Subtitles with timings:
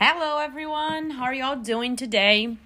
[0.00, 1.10] Hello, everyone.
[1.10, 2.56] How are y'all doing today?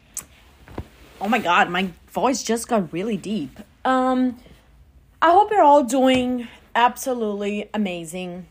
[1.19, 3.59] Oh my god, my voice just got really deep.
[3.87, 4.37] Um,
[5.23, 8.49] I hope you're all doing absolutely amazing.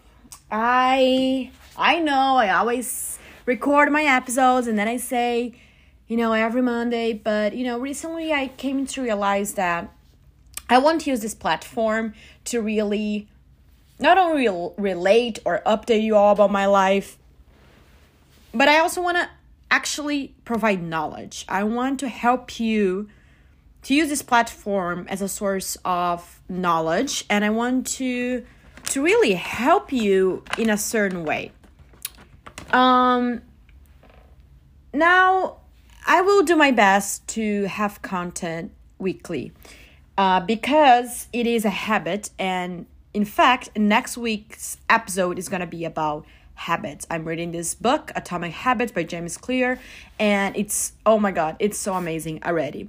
[0.50, 5.54] I I know I always record my episodes and then I say,
[6.08, 9.94] you know, every Monday, but you know, recently I came to realize that
[10.72, 13.28] I want to use this platform to really
[14.00, 17.20] not only relate or update you all about my life,
[18.54, 19.30] but I also want to
[19.70, 21.46] actually provide knowledge.
[21.48, 23.10] I want to help you
[23.84, 28.46] to use this platform as a source of knowledge and I want to
[28.90, 31.52] to really help you in a certain way.
[32.72, 33.42] Um
[34.94, 35.58] now
[36.06, 39.54] I will do my best to have content weekly.
[40.18, 45.68] Uh, because it is a habit and in fact next week's episode is going to
[45.68, 46.26] be about
[46.62, 47.08] habits.
[47.10, 49.80] I'm reading this book, Atomic Habits by James Clear,
[50.20, 52.88] and it's oh my god, it's so amazing already.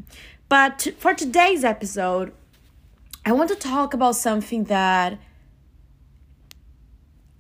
[0.49, 2.33] But for today's episode,
[3.25, 5.19] I want to talk about something that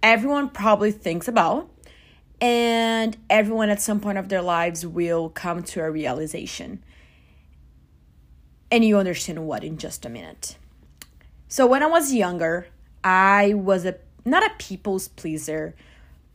[0.02, 1.68] everyone probably thinks about
[2.40, 6.82] and everyone at some point of their lives will come to a realization.
[8.70, 10.56] And you understand what in just a minute.
[11.46, 12.68] So when I was younger,
[13.04, 15.74] I was a not a people's pleaser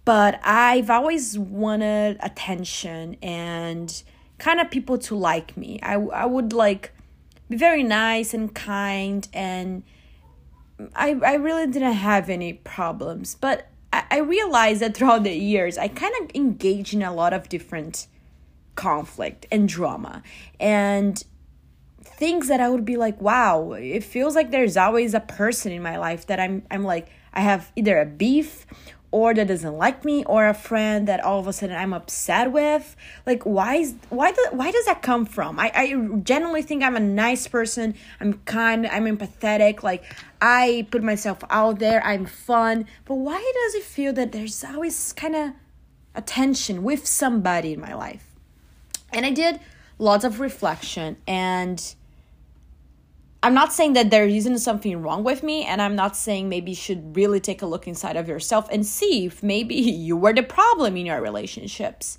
[0.07, 4.03] but I've always wanted attention and
[4.37, 5.81] kind of people to like me.
[5.83, 6.93] I, I would like
[7.49, 9.83] be very nice and kind and
[10.95, 13.35] I, I really didn't have any problems.
[13.35, 17.33] But I, I realized that throughout the years, I kind of engaged in a lot
[17.33, 18.07] of different
[18.75, 20.23] conflict and drama.
[20.57, 21.21] And
[22.01, 25.81] things that I would be like, wow, it feels like there's always a person in
[25.81, 28.65] my life that I'm I'm like I have either a beef
[29.11, 32.51] or that doesn't like me or a friend that all of a sudden I'm upset
[32.51, 32.95] with.
[33.25, 35.59] Like why is why do, why does that come from?
[35.59, 37.95] I, I generally think I'm a nice person.
[38.19, 40.03] I'm kind, I'm empathetic, like
[40.41, 42.85] I put myself out there, I'm fun.
[43.05, 45.51] But why does it feel that there's always kind of
[46.13, 48.35] a tension with somebody in my life?
[49.13, 49.59] And I did
[49.99, 51.95] lots of reflection and
[53.43, 56.71] I'm not saying that there isn't something wrong with me, and I'm not saying maybe
[56.71, 60.33] you should really take a look inside of yourself and see if maybe you were
[60.33, 62.17] the problem in your relationships.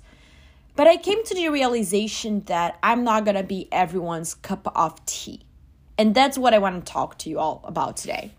[0.75, 5.41] But I came to the realization that I'm not gonna be everyone's cup of tea.
[5.97, 8.31] And that's what I wanna talk to you all about today.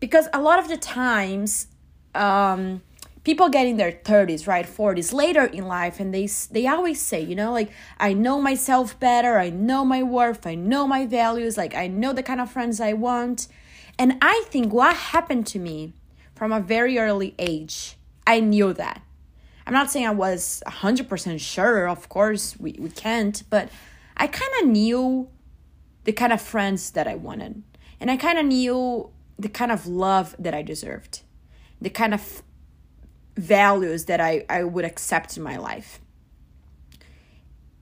[0.00, 1.66] Because a lot of the times,
[2.14, 2.80] um,
[3.24, 7.20] people get in their 30s right 40s later in life and they they always say
[7.20, 11.56] you know like i know myself better i know my worth i know my values
[11.56, 13.48] like i know the kind of friends i want.
[13.98, 15.94] And i think what happened to me
[16.34, 17.96] from a very early age
[18.26, 19.02] i knew that.
[19.66, 23.70] I'm not saying i was 100% sure of course we, we can't but
[24.16, 25.28] i kind of knew
[26.04, 27.62] the kind of friends that i wanted
[27.98, 29.08] and i kind of knew
[29.38, 31.22] the kind of love that i deserved
[31.80, 32.42] the kind of
[33.36, 36.00] values that I, I would accept in my life.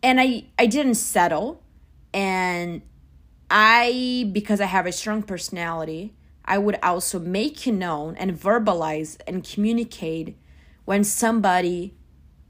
[0.02, 1.62] And I, I didn't settle.
[2.12, 2.82] And
[3.50, 6.14] I, because I have a strong personality,
[6.44, 10.36] I would also make it known and verbalize and communicate
[10.84, 11.94] when somebody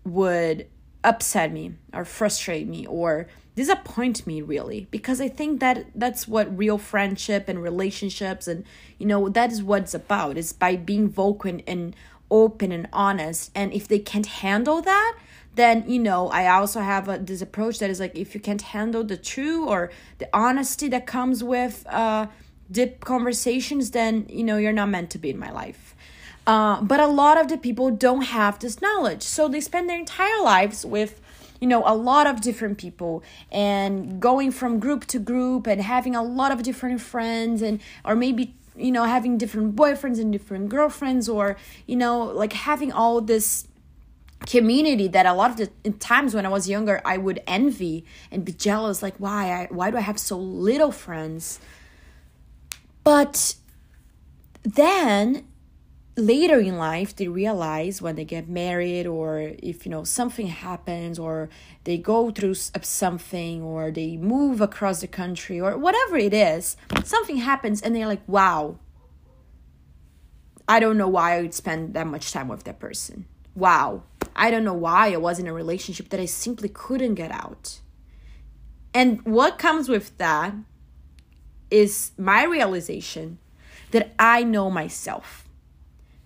[0.05, 0.67] would
[1.05, 6.57] upset me or frustrate me or disappoint me really because i think that that's what
[6.57, 8.65] real friendship and relationships and
[8.99, 11.95] you know that is what it's about is by being vocal and, and
[12.33, 13.51] open and honest.
[13.55, 15.15] And if they can't handle that
[15.55, 18.63] then you know i also have a, this approach that is like if you can't
[18.63, 22.27] handle the truth or the honesty that comes with uh
[22.73, 25.95] deep conversations then you know you're not meant to be in my life.
[26.45, 29.23] Uh, but a lot of the people don't have this knowledge.
[29.23, 31.21] So they spend their entire lives with
[31.61, 33.23] you know a lot of different people
[33.53, 38.17] and going from group to group and having a lot of different friends and or
[38.17, 41.57] maybe you know having different boyfriends and different girlfriends or
[41.87, 43.69] you know like having all this
[44.47, 48.45] community that a lot of the times when I was younger I would envy and
[48.45, 49.53] be jealous like why?
[49.53, 51.61] I why do I have so little friends?
[53.05, 53.57] But
[54.63, 55.45] then
[56.17, 61.19] later in life they realize when they get married or if you know something happens
[61.19, 61.49] or
[61.85, 67.39] they go through something or they move across the country or whatever it is something
[67.39, 68.79] happens and they're like wow.
[70.69, 73.27] I don't know why i would spend that much time with that person.
[73.55, 74.05] Wow.
[74.37, 77.81] I don't know why i was in a relationship that i simply couldn't get out.
[78.93, 80.53] And what comes with that
[81.71, 83.39] is my realization
[83.93, 85.42] that i know myself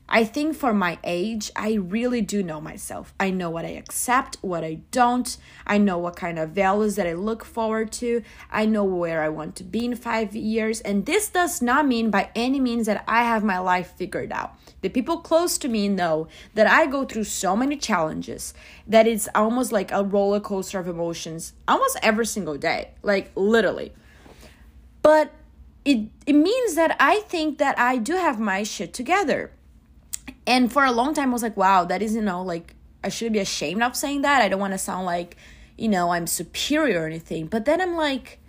[0.08, 3.12] I think for my age, I really do know myself.
[3.18, 5.36] I know what I accept, what I don't.
[5.66, 8.22] I know what kind of values that I look forward to.
[8.50, 10.80] I know where I want to be in five years.
[10.80, 14.54] And this does not mean by any means that I have my life figured out.
[14.80, 18.54] The people close to me know that I go through so many challenges
[18.86, 23.92] that it's almost like a roller coaster of emotions almost every single day, like literally.
[25.02, 25.32] But
[25.84, 29.50] it, it means that I think that I do have my shit together
[30.46, 33.08] and for a long time, I was like, wow, that is, you know, like, I
[33.08, 34.42] should be ashamed of saying that.
[34.42, 35.36] I don't want to sound like,
[35.76, 37.46] you know, I'm superior or anything.
[37.46, 38.40] But then I'm like,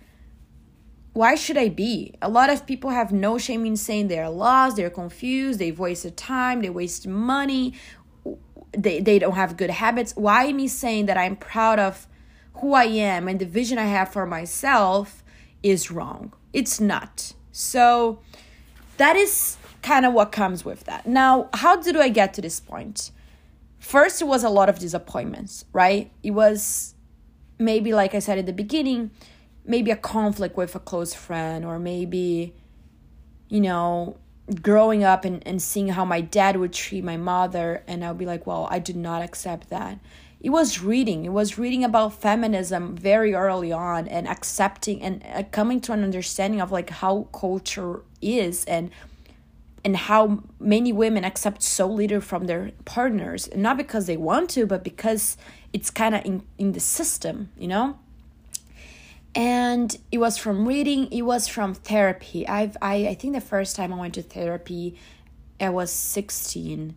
[1.12, 2.14] why should I be?
[2.22, 6.16] A lot of people have no shame in saying they're lost, they're confused, they've wasted
[6.16, 7.74] time, they waste money,
[8.72, 10.12] they, they don't have good habits.
[10.14, 12.06] Why me saying that I'm proud of
[12.54, 15.24] who I am and the vision I have for myself
[15.62, 16.32] is wrong?
[16.52, 17.32] It's not.
[17.52, 18.20] So
[18.96, 19.56] that is
[19.88, 21.06] kind of what comes with that.
[21.06, 23.10] Now, how did I get to this point?
[23.78, 26.10] First, it was a lot of disappointments, right?
[26.22, 26.94] It was
[27.58, 29.10] maybe, like I said at the beginning,
[29.64, 32.54] maybe a conflict with a close friend, or maybe,
[33.48, 34.18] you know,
[34.60, 38.26] growing up and, and seeing how my dad would treat my mother, and I'll be
[38.26, 39.98] like, well, I did not accept that.
[40.40, 41.24] It was reading.
[41.24, 46.04] It was reading about feminism very early on and accepting and uh, coming to an
[46.04, 48.90] understanding of like how culture is and
[49.84, 54.66] and how many women accept so little from their partners not because they want to
[54.66, 55.36] but because
[55.72, 57.98] it's kind of in, in the system you know?
[59.34, 62.46] And it was from reading it was from therapy.
[62.48, 64.96] I've i, I think the first time i went to therapy
[65.60, 66.96] i was 16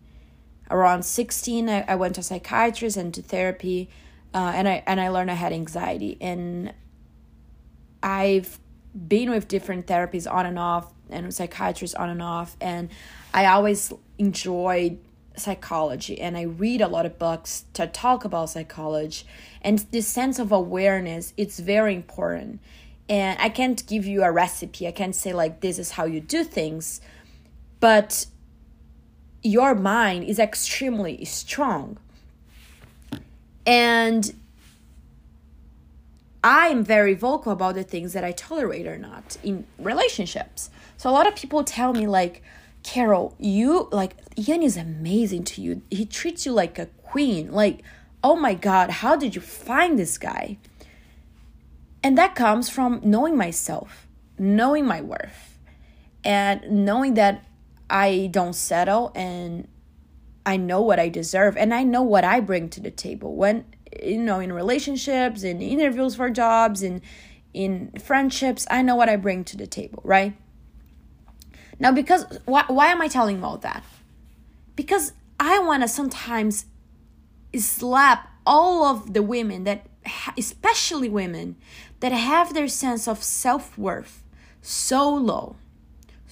[0.70, 3.90] around 16 i, I went to psychiatrist and to therapy
[4.34, 6.16] uh, and i and i learned i had anxiety.
[6.20, 6.72] And
[8.02, 8.58] i've
[8.94, 12.88] been with different therapies on and off and psychiatrists on and off and
[13.32, 14.98] i always enjoyed
[15.36, 19.24] psychology and i read a lot of books to talk about psychology
[19.62, 22.60] and this sense of awareness it's very important.
[23.08, 24.86] And i can't give you a recipe.
[24.86, 27.00] I can't say like this is how you do things
[27.80, 28.26] but
[29.42, 31.98] your mind is extremely strong.
[33.66, 34.32] And
[36.44, 40.70] I'm very vocal about the things that I tolerate or not in relationships.
[41.02, 42.44] So a lot of people tell me like,
[42.84, 45.82] Carol, you like Ian is amazing to you.
[45.90, 47.50] He treats you like a queen.
[47.50, 47.82] Like,
[48.22, 50.58] oh my god, how did you find this guy?
[52.04, 54.06] And that comes from knowing myself,
[54.38, 55.58] knowing my worth,
[56.22, 57.46] and knowing that
[57.90, 59.66] I don't settle and
[60.46, 63.34] I know what I deserve and I know what I bring to the table.
[63.34, 63.64] When
[64.00, 67.02] you know in relationships in interviews for jobs in
[67.52, 70.34] in friendships i know what i bring to the table right
[71.82, 73.84] now because why, why am i telling you all that?
[74.76, 76.64] Because i want to sometimes
[77.54, 79.86] slap all of the women that
[80.38, 81.56] especially women
[82.00, 84.22] that have their sense of self-worth
[84.62, 85.56] so low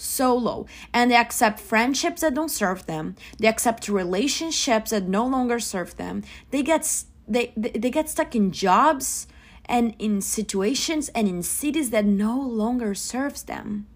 [0.00, 0.66] so low.
[0.94, 3.16] And they accept friendships that don't serve them.
[3.38, 6.22] They accept relationships that no longer serve them.
[6.50, 9.28] They get they, they get stuck in jobs
[9.66, 13.86] and in situations and in cities that no longer serves them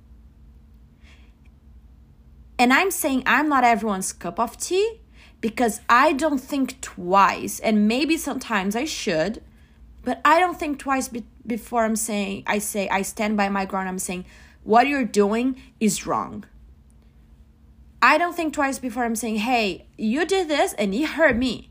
[2.58, 5.00] and i'm saying i'm not everyone's cup of tea
[5.40, 9.42] because i don't think twice and maybe sometimes i should
[10.02, 13.64] but i don't think twice be- before i'm saying i say i stand by my
[13.64, 14.24] ground i'm saying
[14.62, 16.46] what you're doing is wrong.
[18.00, 21.70] I don't think twice before i'm saying hey you did this and it hurt me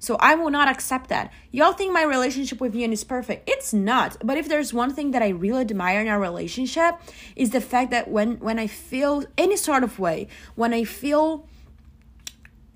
[0.00, 1.30] so I will not accept that.
[1.52, 3.48] Y'all think my relationship with Ian is perfect.
[3.48, 4.16] It's not.
[4.24, 6.98] But if there's one thing that I really admire in our relationship
[7.36, 11.46] is the fact that when when I feel any sort of way, when I feel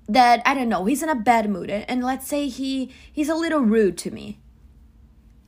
[0.07, 3.35] that I don't know, he's in a bad mood and let's say he he's a
[3.35, 4.39] little rude to me.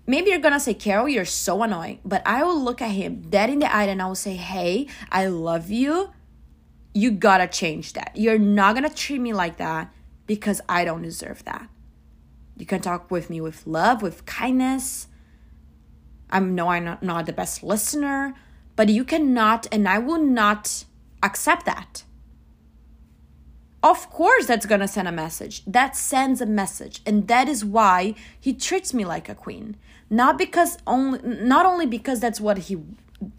[0.07, 2.00] Maybe you're gonna say, Carol, you're so annoying.
[2.03, 4.88] But I will look at him dead in the eye and I will say, Hey,
[5.12, 6.10] I love you.
[6.96, 8.13] You gotta change that.
[8.15, 9.93] You're not gonna treat me like that
[10.27, 11.67] because I don't deserve that.
[12.57, 15.07] You can talk with me with love, with kindness.
[16.29, 18.36] I know I'm not, not the best listener,
[18.75, 20.86] but you cannot, and I will not
[21.24, 22.03] accept that.
[23.81, 25.63] Of course, that's gonna send a message.
[25.65, 29.77] That sends a message, and that is why he treats me like a queen.
[30.10, 32.77] Not because only, not only because that's what he,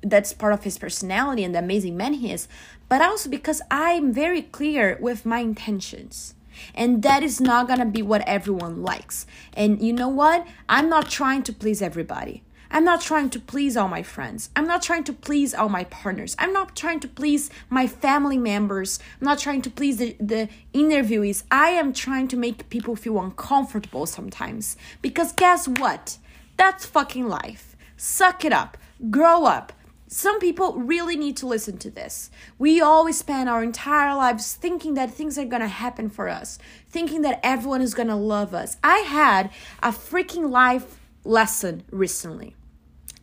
[0.03, 2.47] that's part of his personality and the amazing man he is,
[2.89, 6.35] but also because I'm very clear with my intentions.
[6.75, 9.27] And that is not gonna be what everyone likes.
[9.55, 10.47] And you know what?
[10.69, 12.43] I'm not trying to please everybody.
[12.71, 14.51] I'm not trying to please all my friends.
[14.55, 16.37] I'm not trying to please all my partners.
[16.39, 18.99] I'm not trying to please my family members.
[19.21, 21.45] I'm not trying to please the, the interviewees.
[21.51, 24.77] I am trying to make people feel uncomfortable sometimes.
[25.01, 26.19] Because guess what?
[26.59, 27.75] That's fucking life.
[27.97, 28.77] Suck it up.
[29.11, 29.73] Grow up.
[30.11, 32.31] Some people really need to listen to this.
[32.59, 37.21] We always spend our entire lives thinking that things are gonna happen for us, thinking
[37.23, 38.79] that everyone is gonna love us.
[38.83, 39.51] I had
[39.83, 42.57] a freaking life lesson recently.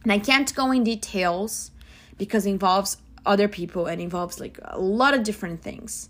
[0.03, 1.71] And I can't go in details
[2.19, 6.09] because it involves other people and involves like a lot of different things.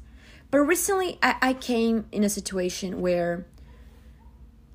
[0.51, 3.46] But recently, I, I came in a situation where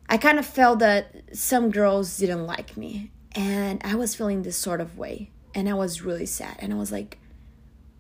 [0.08, 3.10] I kind of felt that some girls didn't like me.
[3.32, 5.30] And I was feeling this sort of way.
[5.54, 6.56] And I was really sad.
[6.60, 7.18] And I was like,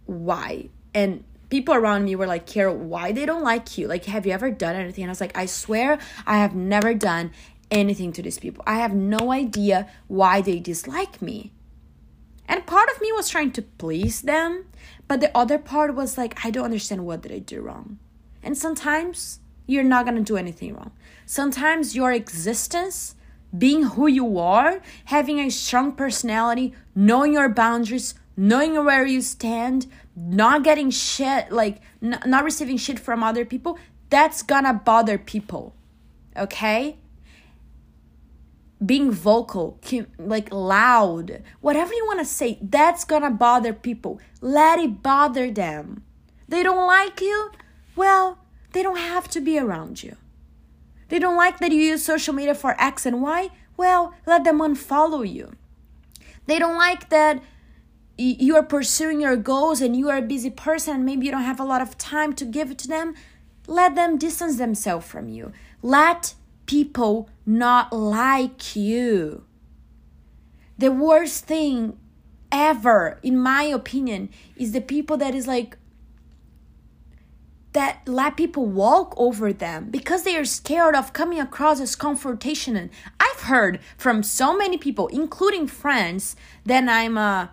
[0.06, 0.68] why?
[0.94, 3.88] And people around me were like, Carol, why they don't like you?
[3.88, 5.04] Like, have you ever done anything?
[5.04, 7.32] And I was like, I swear I have never done
[7.70, 8.64] anything to these people.
[8.66, 11.52] I have no idea why they dislike me.
[12.48, 14.64] And part of me was trying to please them,
[15.06, 17.98] but the other part was like, I don't understand what did I do wrong.
[18.42, 20.90] And sometimes you're not gonna do anything wrong.
[21.26, 23.14] Sometimes your existence,
[23.56, 29.86] being who you are, having a strong personality, knowing your boundaries, knowing where you stand,
[30.16, 33.78] not getting shit, like n- not receiving shit from other people,
[34.08, 35.74] that's gonna bother people.
[36.36, 36.96] Okay?
[38.84, 39.78] being vocal,
[40.18, 44.20] like loud, whatever you want to say, that's gonna bother people.
[44.40, 46.02] Let it bother them.
[46.48, 47.50] They don't like you?
[47.94, 48.38] Well,
[48.72, 50.16] they don't have to be around you.
[51.10, 53.50] They don't like that you use social media for X and Y?
[53.76, 55.52] Well, let them unfollow you.
[56.46, 57.42] They don't like that
[58.16, 61.42] you are pursuing your goals and you are a busy person and maybe you don't
[61.42, 63.14] have a lot of time to give to them.
[63.66, 65.52] Let them distance themselves from you.
[65.82, 66.34] Let
[66.66, 69.44] people not like you.
[70.78, 71.98] The worst thing
[72.52, 75.76] ever, in my opinion, is the people that is like,
[77.72, 82.76] that let people walk over them because they are scared of coming across as confrontation.
[82.76, 86.34] And I've heard from so many people, including friends,
[86.64, 87.52] that I'm a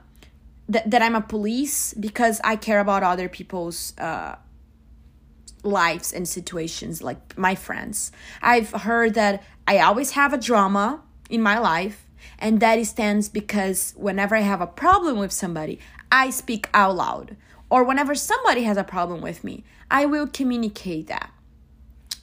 [0.69, 4.35] that, that I'm a police because I care about other people's uh,
[5.63, 8.11] lives and situations like my friends.
[8.41, 12.05] I've heard that I always have a drama in my life,
[12.39, 15.79] and that stands because whenever I have a problem with somebody,
[16.11, 17.37] I speak out loud.
[17.69, 21.31] Or whenever somebody has a problem with me, I will communicate that.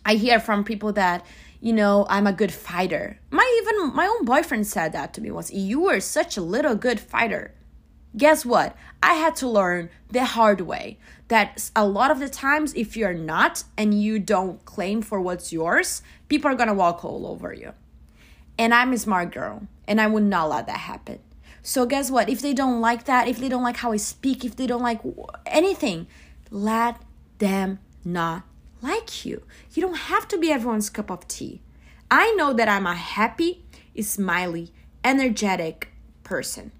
[0.05, 1.25] I hear from people that,
[1.61, 3.19] you know, I'm a good fighter.
[3.31, 5.53] My even my own boyfriend said that to me once.
[5.53, 7.55] You are such a little good fighter.
[8.17, 8.77] Guess what?
[9.03, 10.99] I had to learn the hard way
[11.29, 15.53] that a lot of the times, if you're not and you don't claim for what's
[15.53, 17.73] yours, people are gonna walk all over you.
[18.57, 21.19] And I'm a smart girl, and I would not let that happen.
[21.67, 22.29] So, guess what?
[22.29, 24.83] If they don't like that, if they don't like how I speak, if they don't
[24.83, 25.01] like
[25.47, 26.07] anything,
[26.51, 27.01] let
[27.39, 28.43] them not
[28.83, 29.43] like you.
[29.73, 31.63] You don't have to be everyone's cup of tea.
[32.11, 33.65] I know that I'm a happy,
[33.99, 35.89] smiley, energetic
[36.23, 36.71] person.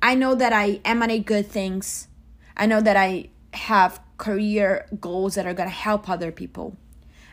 [0.00, 2.06] I know that I emanate good things.
[2.56, 6.76] I know that I have career goals that are going to help other people.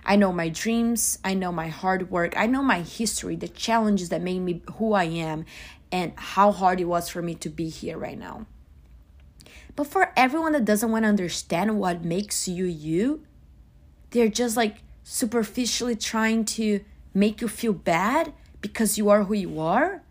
[0.03, 4.07] I know my dreams, I know my hard work, I know my history, the challenges
[4.07, 5.45] that made me who I am,
[5.91, 8.45] and how hard it was for me to be here right now.
[9.75, 13.23] But for everyone that doesn't want to understand what makes you you,
[14.09, 19.59] they're just like superficially trying to make you feel bad because you are who you
[19.59, 20.01] are.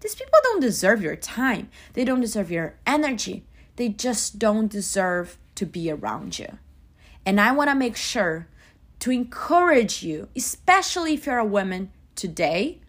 [0.00, 1.68] These people don't deserve your time.
[1.92, 3.44] They don't deserve your energy.
[3.76, 6.58] They just don't deserve to be around you.
[7.26, 8.48] And I want to make sure
[9.00, 12.80] to encourage you, especially if you're a woman today,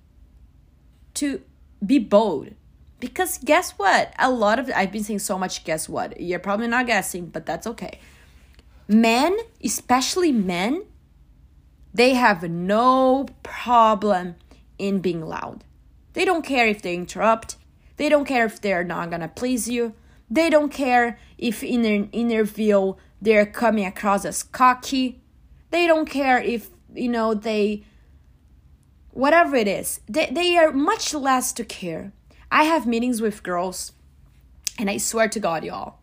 [1.15, 1.41] to
[1.85, 2.50] be bold.
[3.00, 4.13] Because guess what?
[4.19, 6.21] A lot of I've been saying so much guess what.
[6.21, 8.00] You're probably not guessing, but that's okay.
[8.88, 10.83] Men, especially men,
[11.93, 14.35] they have no problem
[14.77, 15.63] in being loud.
[16.13, 17.55] They don't care if they interrupt.
[17.97, 19.93] They don't care if they're not gonna please you.
[20.29, 25.21] They don't care if in an interview they're coming across as cocky.
[25.71, 27.83] They don't care if, you know, they
[29.12, 30.00] whatever it is.
[30.08, 32.13] They they are much less to care.
[32.51, 33.94] I have meetings with girls
[34.77, 36.00] and I swear to God, y'all.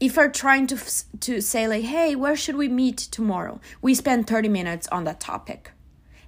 [0.00, 0.78] If we're trying to
[1.20, 5.20] to say like, "Hey, where should we meet tomorrow?" We spend 30 minutes on that
[5.20, 5.72] topic.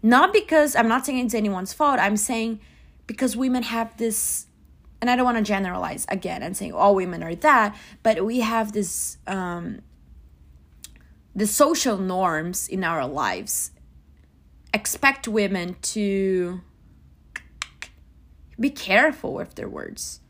[0.02, 1.98] Not because I'm not saying it's anyone's fault.
[1.98, 2.60] I'm saying
[3.06, 4.46] because women have this,
[5.00, 8.40] and I don't want to generalize again and saying all women are that, but we
[8.40, 9.80] have this, um,
[11.34, 13.70] the social norms in our lives
[14.74, 16.60] expect women to
[18.60, 20.20] Be careful with their words.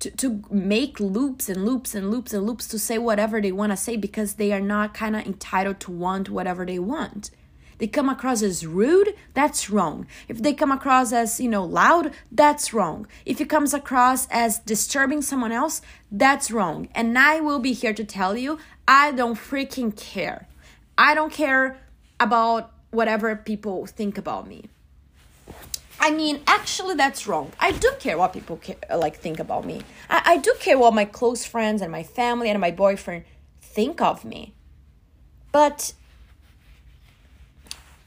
[0.00, 3.72] To, to make loops and loops and loops and loops to say whatever they want
[3.72, 7.30] to say because they are not kind of entitled to want whatever they want
[7.78, 10.06] they come across as rude, that's wrong.
[10.28, 13.06] If they come across as, you know, loud, that's wrong.
[13.24, 16.88] If it comes across as disturbing someone else, that's wrong.
[16.94, 20.46] And I will be here to tell you, I don't freaking care.
[20.96, 21.78] I don't care
[22.20, 24.64] about whatever people think about me.
[26.00, 27.52] I mean, actually, that's wrong.
[27.58, 29.82] I do care what people care, like think about me.
[30.10, 33.24] I, I do care what my close friends and my family and my boyfriend
[33.60, 34.54] think of me.
[35.52, 35.94] But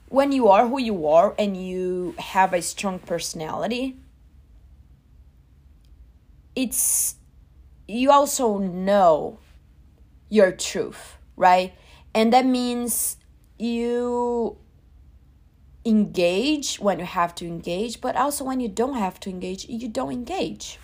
[0.10, 3.98] when you are who you are and you have a strong personality,
[6.56, 7.15] it's
[7.88, 9.39] you also know
[10.29, 11.74] your truth, right?
[12.13, 13.17] And that means
[13.58, 14.58] you
[15.88, 19.88] engage when you have to engage, but also when you don't have to engage, you
[19.88, 20.79] don't engage.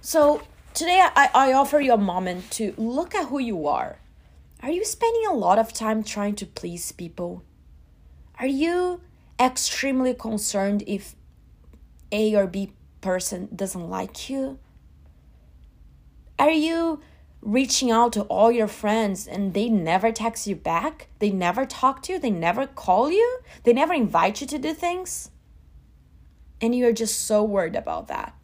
[0.00, 0.42] So
[0.74, 3.98] today I, I offer you a moment to look at who you are
[4.64, 7.44] are you spending a lot of time trying to please people?
[8.40, 9.02] Are you
[9.38, 11.14] extremely concerned if
[12.10, 14.58] A or B person doesn't like you?
[16.38, 17.00] Are you
[17.44, 21.08] reaching out to all your friends and they never text you back?
[21.18, 22.18] They never talk to you?
[22.18, 23.40] They never call you?
[23.62, 25.30] They never invite you to do things?
[26.60, 28.34] And you're just so worried about that.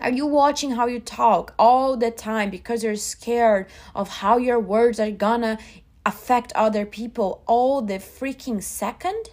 [0.00, 4.60] Are you watching how you talk all the time because you're scared of how your
[4.60, 5.58] words are gonna
[6.06, 9.30] affect other people all the freaking second?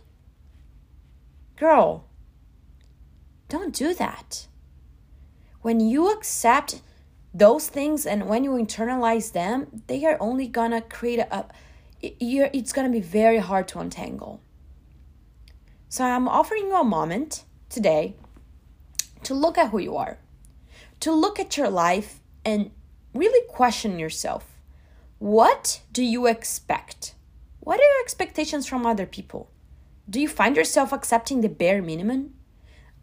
[1.57, 2.05] Girl,
[3.49, 4.47] don't do that.
[5.61, 6.81] When you accept
[7.37, 11.45] those things and when you internalize them, they are only gonna create a,
[12.01, 14.41] you're, it's gonna be very hard to untangle.
[15.89, 18.15] So I'm offering you a moment today
[19.23, 20.17] to look at who you are
[21.01, 22.71] to look at your life and
[23.13, 24.59] really question yourself.
[25.19, 27.15] What do you expect?
[27.59, 29.51] What are your expectations from other people?
[30.09, 32.33] Do you find yourself accepting the bare minimum?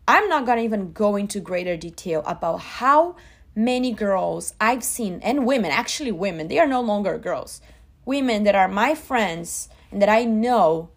[0.07, 3.17] I'm not gonna even go into greater detail about how
[3.55, 7.61] many girls I've seen and women, actually women, they are no longer girls,
[8.05, 10.91] women that are my friends and that I know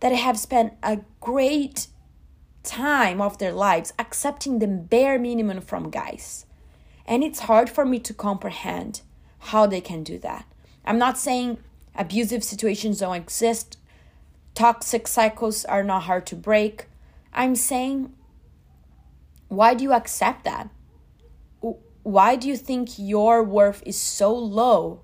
[0.00, 1.86] that have spent a great
[2.62, 6.46] time of their lives accepting the bare minimum from guys.
[7.06, 9.02] And it's hard for me to comprehend
[9.38, 10.46] how they can do that.
[10.84, 11.58] I'm not saying
[11.94, 13.76] abusive situations don't exist,
[14.54, 16.86] toxic cycles are not hard to break.
[17.32, 18.12] I'm saying,
[19.48, 20.68] why do you accept that?
[22.02, 25.02] Why do you think your worth is so low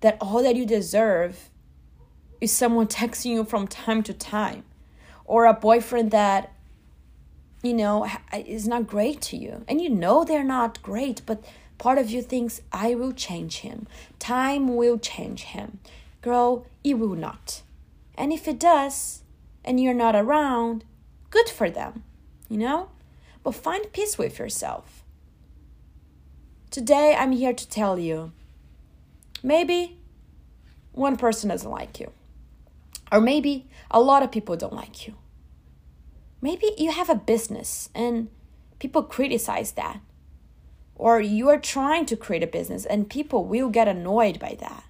[0.00, 1.50] that all that you deserve
[2.40, 4.64] is someone texting you from time to time?
[5.24, 6.52] or a boyfriend that
[7.62, 9.64] you know is not great to you.
[9.66, 11.44] And you know they're not great but
[11.78, 13.86] part of you thinks i will change him.
[14.18, 15.78] Time will change him.
[16.20, 17.62] Girl it will not.
[18.16, 19.22] And if it does
[19.64, 20.84] and you're not around
[21.30, 22.04] good for them
[22.48, 22.90] you know?
[23.42, 25.03] But find peace with yourself
[26.74, 28.32] today i'm here to tell you
[29.42, 29.96] maybe
[30.92, 32.10] one person doesn't like you
[33.14, 35.14] or maybe a lot of people don't like you.
[36.40, 38.28] Maybe you have a business and
[38.80, 40.00] people criticize that.
[40.96, 44.84] Or you are trying to create a business and people will get annoyed by that.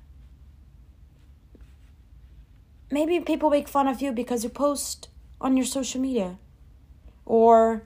[2.90, 6.38] Maybe people make fun of you because you post on your social media.
[7.26, 7.82] Or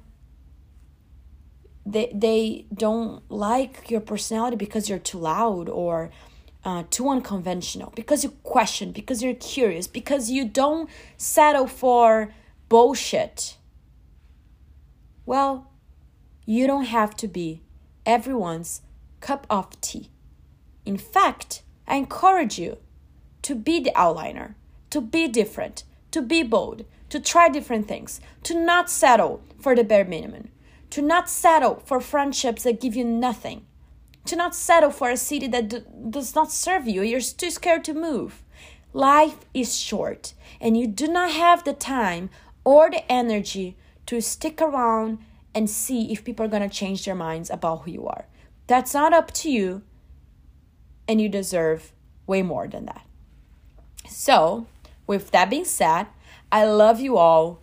[1.92, 6.10] they, they don't like your personality because you're too loud or
[6.64, 12.34] uh, too unconventional, because you question, because you're curious, because you don't settle for
[12.68, 13.56] bullshit.
[15.24, 15.70] Well,
[16.44, 17.62] you don't have to be
[18.04, 18.82] everyone's
[19.20, 20.10] cup of tea.
[20.84, 22.78] In fact, I encourage you
[23.42, 24.54] to be the outliner,
[24.90, 29.84] to be different, to be bold, to try different things, to not settle for the
[29.84, 30.48] bare minimum,
[30.90, 33.66] to not settle for friendships that give you nothing,
[34.26, 37.02] to not settle for a city that does not serve you.
[37.02, 38.42] You're too scared to move.
[38.92, 42.30] Life is short, and you do not have the time
[42.64, 45.18] or the energy to stick around
[45.54, 48.26] and see if people are going to change their minds about who you are.
[48.66, 49.82] That's not up to you,
[51.06, 51.92] and you deserve
[52.26, 53.04] way more than that.
[54.08, 54.66] So,
[55.06, 56.06] with that being said,
[56.50, 57.60] I love you all.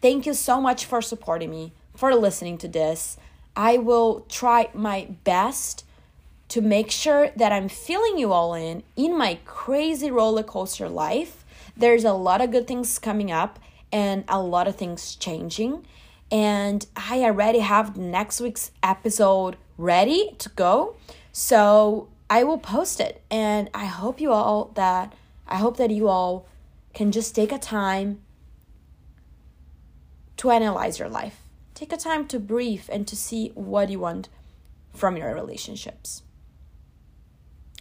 [0.00, 3.16] Thank you so much for supporting me, for listening to this.
[3.56, 5.84] I will try my best
[6.50, 11.44] to make sure that I'm filling you all in in my crazy roller coaster life.
[11.76, 13.58] There's a lot of good things coming up,
[13.90, 15.84] and a lot of things changing.
[16.30, 20.94] And I already have next week's episode ready to go.
[21.32, 23.22] So I will post it.
[23.28, 25.14] And I hope you all that
[25.48, 26.46] I hope that you all
[26.94, 28.20] can just take a time
[30.36, 31.47] to analyze your life.
[31.78, 34.28] Take a time to breathe and to see what you want
[34.92, 36.24] from your relationships.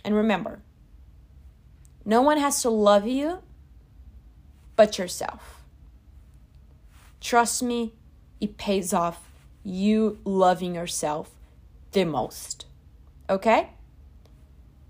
[0.05, 0.59] And remember,
[2.05, 3.39] no one has to love you
[4.75, 5.63] but yourself.
[7.19, 7.95] Trust me,
[8.39, 9.31] it pays off
[9.63, 11.31] you loving yourself
[11.93, 12.67] the most.
[13.27, 13.71] Okay?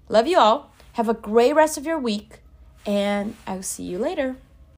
[0.10, 0.74] Love you all.
[0.96, 2.40] Have a great rest of your week,
[2.86, 4.36] and I'll see you later.